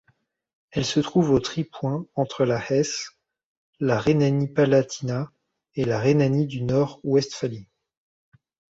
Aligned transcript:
Elle 0.71 0.83
se 0.85 0.99
trouve 0.99 1.29
au 1.29 1.39
tripoint 1.39 2.07
entre 2.15 2.43
la 2.43 2.57
Hesse, 2.59 3.19
la 3.79 3.99
Rhénanie-Palatinat 3.99 5.31
et 5.75 5.85
la 5.85 5.99
Rhénanie-du-Nord-Westphalie. 5.99 7.67